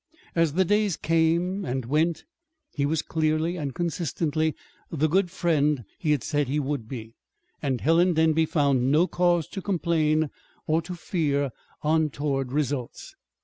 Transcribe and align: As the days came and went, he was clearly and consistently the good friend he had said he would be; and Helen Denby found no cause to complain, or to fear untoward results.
As 0.33 0.53
the 0.53 0.65
days 0.65 0.97
came 0.97 1.63
and 1.63 1.85
went, 1.85 2.23
he 2.73 2.87
was 2.87 3.03
clearly 3.03 3.55
and 3.55 3.75
consistently 3.75 4.55
the 4.89 5.07
good 5.07 5.29
friend 5.29 5.83
he 5.99 6.09
had 6.09 6.23
said 6.23 6.47
he 6.47 6.59
would 6.59 6.87
be; 6.87 7.13
and 7.61 7.79
Helen 7.81 8.13
Denby 8.15 8.47
found 8.47 8.91
no 8.91 9.05
cause 9.05 9.47
to 9.49 9.61
complain, 9.61 10.31
or 10.65 10.81
to 10.81 10.95
fear 10.95 11.51
untoward 11.83 12.51
results. 12.51 13.13